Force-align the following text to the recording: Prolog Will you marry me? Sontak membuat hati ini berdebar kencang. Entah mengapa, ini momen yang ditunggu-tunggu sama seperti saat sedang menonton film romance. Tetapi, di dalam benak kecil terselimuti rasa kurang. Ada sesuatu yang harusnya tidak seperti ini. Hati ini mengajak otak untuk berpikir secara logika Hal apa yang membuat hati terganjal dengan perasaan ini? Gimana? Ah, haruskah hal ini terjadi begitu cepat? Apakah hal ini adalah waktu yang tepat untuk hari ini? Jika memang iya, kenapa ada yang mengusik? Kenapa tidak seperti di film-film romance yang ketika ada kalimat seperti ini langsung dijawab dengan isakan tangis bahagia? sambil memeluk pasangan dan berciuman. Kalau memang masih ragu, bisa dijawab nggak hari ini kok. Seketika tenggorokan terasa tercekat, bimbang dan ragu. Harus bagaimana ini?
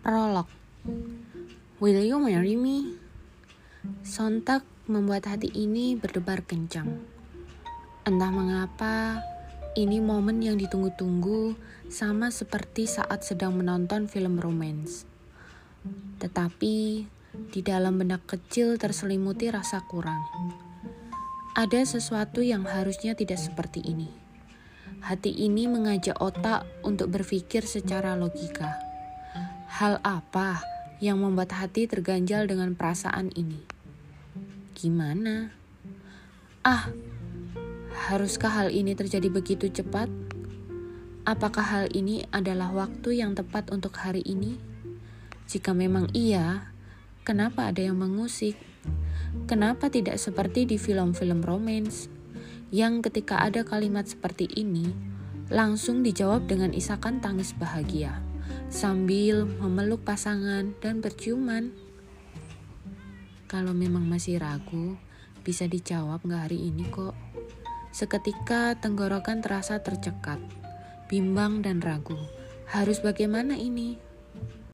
Prolog 0.00 0.48
Will 1.76 2.00
you 2.00 2.16
marry 2.16 2.56
me? 2.56 2.96
Sontak 4.00 4.64
membuat 4.88 5.28
hati 5.28 5.52
ini 5.52 5.92
berdebar 5.92 6.40
kencang. 6.40 7.04
Entah 8.08 8.32
mengapa, 8.32 9.20
ini 9.76 10.00
momen 10.00 10.40
yang 10.40 10.56
ditunggu-tunggu 10.56 11.52
sama 11.92 12.32
seperti 12.32 12.88
saat 12.88 13.28
sedang 13.28 13.60
menonton 13.60 14.08
film 14.08 14.40
romance. 14.40 15.04
Tetapi, 16.16 17.04
di 17.52 17.60
dalam 17.60 18.00
benak 18.00 18.24
kecil 18.24 18.80
terselimuti 18.80 19.52
rasa 19.52 19.84
kurang. 19.84 20.24
Ada 21.52 21.84
sesuatu 21.84 22.40
yang 22.40 22.64
harusnya 22.64 23.12
tidak 23.12 23.36
seperti 23.36 23.84
ini. 23.84 24.08
Hati 25.04 25.28
ini 25.28 25.68
mengajak 25.68 26.16
otak 26.24 26.64
untuk 26.88 27.12
berpikir 27.12 27.68
secara 27.68 28.16
logika 28.16 28.89
Hal 29.80 29.96
apa 30.04 30.60
yang 31.00 31.24
membuat 31.24 31.56
hati 31.56 31.88
terganjal 31.88 32.44
dengan 32.44 32.76
perasaan 32.76 33.32
ini? 33.32 33.64
Gimana? 34.76 35.56
Ah, 36.60 36.92
haruskah 38.04 38.52
hal 38.52 38.68
ini 38.76 38.92
terjadi 38.92 39.32
begitu 39.32 39.72
cepat? 39.72 40.12
Apakah 41.24 41.64
hal 41.64 41.86
ini 41.96 42.28
adalah 42.28 42.68
waktu 42.76 43.24
yang 43.24 43.32
tepat 43.32 43.72
untuk 43.72 43.96
hari 43.96 44.20
ini? 44.20 44.60
Jika 45.48 45.72
memang 45.72 46.12
iya, 46.12 46.76
kenapa 47.24 47.72
ada 47.72 47.80
yang 47.80 47.96
mengusik? 47.96 48.60
Kenapa 49.48 49.88
tidak 49.88 50.20
seperti 50.20 50.68
di 50.68 50.76
film-film 50.76 51.40
romance 51.40 52.12
yang 52.68 53.00
ketika 53.00 53.40
ada 53.40 53.64
kalimat 53.64 54.04
seperti 54.04 54.44
ini 54.60 54.92
langsung 55.50 56.06
dijawab 56.06 56.46
dengan 56.48 56.72
isakan 56.72 57.20
tangis 57.20 57.52
bahagia? 57.52 58.30
sambil 58.70 59.50
memeluk 59.58 60.06
pasangan 60.06 60.70
dan 60.78 61.02
berciuman. 61.02 61.74
Kalau 63.50 63.74
memang 63.74 64.06
masih 64.06 64.38
ragu, 64.38 64.94
bisa 65.42 65.66
dijawab 65.66 66.22
nggak 66.22 66.42
hari 66.48 66.70
ini 66.70 66.86
kok. 66.86 67.18
Seketika 67.90 68.78
tenggorokan 68.78 69.42
terasa 69.42 69.82
tercekat, 69.82 70.38
bimbang 71.10 71.66
dan 71.66 71.82
ragu. 71.82 72.16
Harus 72.70 73.02
bagaimana 73.02 73.58
ini? 73.58 73.98